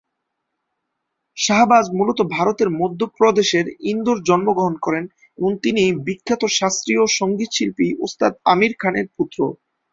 শাহবাজ 1.37 1.85
মূলত 1.97 2.19
ভারতের 2.35 2.69
মধ্যপ্রদেশের 2.81 3.65
ইন্দোর 3.91 4.17
জন্মগ্রহণ 4.27 4.75
করেন 4.85 5.03
এবং 5.37 5.51
তিনি 5.63 5.81
বিখ্যাত 6.05 6.41
শাস্ত্রীয় 6.57 7.03
সঙ্গীতশিল্পী 7.19 7.87
উস্তাদ 8.05 8.31
আমীর 8.51 8.73
খানের 8.81 9.07
পুত্র। 9.15 9.39